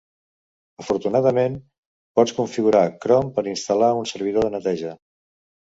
Afortunadament, 0.83 1.59
pots 2.21 2.33
configurar 2.39 2.83
Chrome 3.05 3.33
per 3.39 3.45
a 3.47 3.53
instal·lar 3.55 3.95
un 4.03 4.13
servidor 4.15 4.49
de 4.51 4.57
neteja. 4.59 5.01